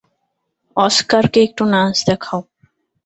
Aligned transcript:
অস্কারকে 0.77 1.39
একটু 1.47 1.63
নাচ 1.65 1.95
দেখাও। 2.07 2.41